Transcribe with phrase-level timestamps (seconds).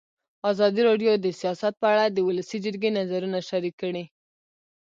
[0.51, 4.03] ازادي راډیو د سیاست په اړه د ولسي جرګې نظرونه شریک کړي.